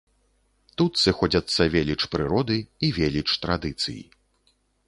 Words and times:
Тут 0.81 0.93
сыходзяцца 1.01 1.67
веліч 1.77 1.99
прыроды 2.15 2.57
і 2.89 2.93
веліч 2.99 3.27
традыцый. 3.45 3.99